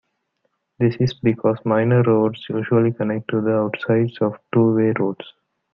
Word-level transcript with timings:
This 0.79 0.95
is 0.99 1.13
because 1.13 1.59
minor 1.63 2.01
roads 2.01 2.43
usually 2.49 2.91
connect 2.91 3.27
to 3.29 3.39
the 3.41 3.53
outsides 3.53 4.17
of 4.19 4.39
two-way 4.51 4.93
roads. 4.97 5.31